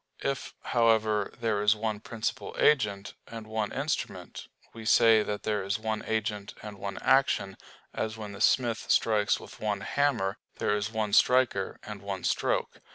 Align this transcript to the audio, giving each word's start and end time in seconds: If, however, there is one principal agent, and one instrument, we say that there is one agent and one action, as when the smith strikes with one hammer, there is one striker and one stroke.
If, 0.23 0.55
however, 0.63 1.31
there 1.39 1.61
is 1.61 1.75
one 1.75 1.99
principal 1.99 2.55
agent, 2.57 3.13
and 3.27 3.45
one 3.45 3.71
instrument, 3.71 4.47
we 4.73 4.83
say 4.83 5.21
that 5.21 5.43
there 5.43 5.61
is 5.63 5.77
one 5.77 6.03
agent 6.07 6.55
and 6.63 6.79
one 6.79 6.97
action, 7.03 7.55
as 7.93 8.17
when 8.17 8.31
the 8.31 8.41
smith 8.41 8.89
strikes 8.89 9.39
with 9.39 9.59
one 9.59 9.81
hammer, 9.81 10.39
there 10.57 10.75
is 10.75 10.91
one 10.91 11.13
striker 11.13 11.77
and 11.83 12.01
one 12.01 12.23
stroke. 12.23 12.79